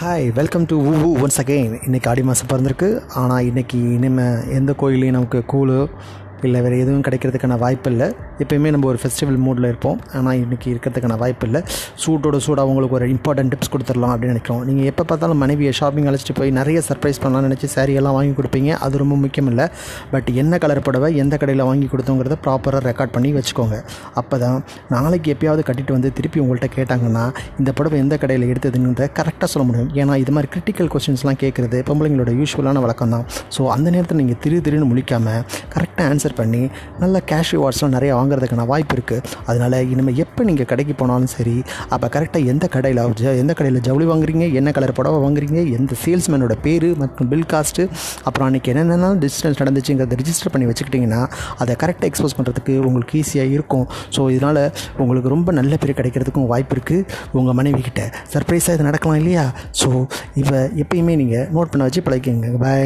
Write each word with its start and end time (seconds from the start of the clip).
Hi 0.00 0.26
welcome 0.34 0.64
to 0.64 0.76
uh 0.90 1.08
once 1.22 1.38
again 1.42 1.72
இன்றைக்கி 1.86 2.06
ஆடி 2.08 2.22
மாதம் 2.22 2.46
பிறந்திருக்கு. 2.52 2.88
ஆனால் 3.14 3.44
இன்றைக்கி 3.44 3.78
இனிமேல் 3.96 4.50
எந்த 4.50 4.72
கோயிலையும் 4.72 5.16
நமக்கு 5.16 5.44
கூழு 5.46 5.76
இல்லை 6.48 6.60
வேறு 6.64 6.76
எதுவும் 6.84 7.04
கிடைக்கிறதுக்கான 7.06 7.58
வாய்ப்பு 7.64 7.88
இல்லை 7.92 8.06
எப்பயுமே 8.42 8.70
நம்ம 8.74 8.86
ஒரு 8.92 8.98
ஃபெஸ்டிவல் 9.02 9.38
மூடில் 9.46 9.66
இருப்போம். 9.70 9.98
ஆனால் 10.18 10.36
இன்றைக்கி 10.42 10.68
இருக்கிறதுக்கான 10.74 11.16
வாய்ப்பு 11.22 11.46
இல்லை 11.48 11.60
சூட்டோட 12.02 12.36
சூடாக 12.46 12.70
உங்களுக்கு 12.72 12.96
ஒரு 12.98 13.06
இம்பார்ட்டன்ட் 13.14 13.52
டிப்ஸ் 13.54 13.72
கொடுத்துடலாம் 13.74 14.12
அப்படின்னு 14.14 14.34
நினைக்கிறோம். 14.34 14.62
நீங்கள் 14.68 14.88
எப்போ 14.92 15.04
பார்த்தாலும் 15.10 15.40
மனைவியை 15.44 15.72
ஷாப்பிங் 15.80 16.08
அழைச்சிட்டு 16.10 16.36
போய் 16.40 16.52
நிறைய 16.60 16.78
சர்ப்ரைஸ் 16.88 17.20
பண்ணலாம்னு 17.24 17.48
நினச்சி 17.48 17.68
saree 17.74 17.96
எல்லாம் 18.00 18.16
வாங்கி 18.18 18.34
கொடுப்பீங்க. 18.38 18.70
அது 18.86 19.02
ரொம்ப 19.02 19.16
முக்கியம் 19.24 19.50
இல்லை 19.52 19.66
பட் 20.12 20.28
என்ன 20.42 20.58
கலர் 20.64 20.82
புடவை 20.86 21.10
எந்த 21.24 21.34
கடையில் 21.42 21.64
வாங்கி 21.70 21.88
கொடுத்தோங்கிறத 21.92 22.38
ப்ராப்பராக 22.46 22.82
ரெக்கார்ட் 22.88 23.14
பண்ணி 23.16 23.32
வச்சுக்கோங்க. 23.38 23.76
அப்போ 24.22 24.38
தான் 24.44 24.58
நாளைக்கு 24.94 25.34
எப்பயாவது 25.34 25.64
கட்டிட்டு 25.68 25.94
வந்து 25.96 26.10
திருப்பி 26.18 26.40
உங்கள்கிட்ட 26.44 26.70
கேட்டாங்கன்னா 26.78 27.24
இந்த 27.60 27.70
புடவை 27.80 27.98
எந்த 28.04 28.14
கடையில் 28.24 28.46
எடுத்ததுங்கிறத 28.52 29.08
கரெக்டாக 29.20 29.48
சொல்ல 29.54 29.66
முடியும். 29.68 29.90
ஏன்னா 30.00 30.16
இது 30.24 30.34
மாதிரி 30.36 30.50
கிரிட்டிக்கல் 30.54 30.90
கொஸ்டின்ஸ்லாம் 30.94 31.40
கேட்குறது 31.44 31.78
பொம்பளைங்களோட 31.90 32.32
யூஸ்வலான 32.40 32.80
வழக்கம் 32.86 33.14
தான் 33.14 33.24
ஸோ 33.56 33.60
அந்த 33.76 33.88
நேரத்தில் 33.94 34.20
நீங்கள் 34.22 34.38
திரு 34.44 34.56
திருன்னு 34.66 34.88
முழிக்காமல் 34.92 35.42
கரெக்டாக 35.74 36.06
ஆன்சர் 36.12 36.29
பண்ணி 36.40 36.62
நல்ல 37.02 37.22
கேஷ் 37.30 37.52
ரிவார்ட்ஸ்லாம் 37.56 37.94
நிறைய 37.96 38.10
வாங்குறதுக்கான 38.18 38.66
வாய்ப்பு 38.72 38.94
இருக்குது 38.96 39.22
அதனால் 39.50 39.76
இனிமேல் 39.92 40.18
எப்போ 40.24 40.44
நீங்கள் 40.50 40.68
கடைக்கு 40.72 40.96
போனாலும் 41.00 41.32
சரி 41.36 41.56
அப்போ 41.94 42.06
கரெக்டாக 42.16 42.50
எந்த 42.52 42.64
கடையில் 42.74 43.02
ஜ 43.20 43.34
எந்த 43.42 43.52
கடையில் 43.58 43.80
ஜவுளி 43.88 44.06
வாங்குறீங்க 44.12 44.46
என்ன 44.60 44.72
கலர் 44.78 44.94
புடவை 44.98 45.20
வாங்குறீங்க 45.24 45.60
எந்த 45.78 45.92
சேல்ஸ்மேனோட 46.04 46.56
பேர் 46.66 46.88
மற்றும் 47.02 47.30
பில் 47.32 47.48
காஸ்ட்டு 47.54 47.84
அப்புறம் 48.28 48.46
அன்றைக்கி 48.48 48.72
என்னென்ன 48.74 49.12
டிஸ்டன்ஸ் 49.24 49.60
நடந்துச்சுங்கிறத 49.62 50.18
ரிஜிஸ்டர் 50.22 50.52
பண்ணி 50.54 50.68
வச்சுக்கிட்டிங்கன்னா 50.70 51.22
அதை 51.62 51.74
கரெக்டாக 51.82 52.10
எக்ஸ்போஸ் 52.10 52.36
பண்ணுறதுக்கு 52.38 52.76
உங்களுக்கு 52.88 53.16
ஈஸியாக 53.22 53.54
இருக்கும். 53.56 53.86
ஸோ 54.16 54.30
இதனால் 54.36 54.62
உங்களுக்கு 55.02 55.34
ரொம்ப 55.34 55.52
நல்ல 55.60 55.76
பேர் 55.82 55.98
கிடைக்கிறதுக்கும் 56.00 56.48
வாய்ப்பு 56.54 56.74
இருக்குது 56.76 57.06
உங்கள் 57.40 57.58
மனைவி 57.60 57.82
கிட்ட 57.88 58.02
சர்ப்ரைஸாக 58.34 58.76
இது 58.76 58.88
நடக்கலாம் 58.90 59.20
இல்லையா? 59.22 59.44
ஸோ 59.82 59.90
இப்போ 60.42 60.58
எப்பயுமே 60.84 61.16
நீங்கள் 61.22 61.46
நோட் 61.56 61.72
பண்ண 61.74 61.88
வச்சு 61.88 62.06
பழகிக்கங்க. 62.08 62.50
பை 62.64 62.76